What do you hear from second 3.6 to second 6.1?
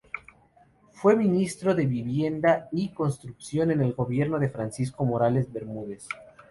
en el gobierno de Francisco Morales Bermúdez.